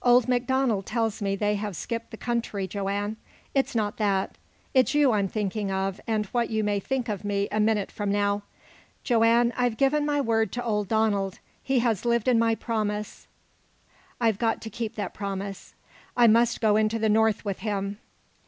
[0.00, 3.16] "Old Donald tells me they have skipped the country, Joanne.
[3.52, 4.38] It's not that.
[4.74, 8.08] It's you I'm thinking of, and what you may think of me a minute from
[8.12, 8.42] now.
[9.02, 11.40] Joanne, I've given my word to old Donald.
[11.64, 13.26] He has lived in my promise.
[14.20, 15.74] I've got to keep that promise
[16.16, 17.98] I must go into the North with him."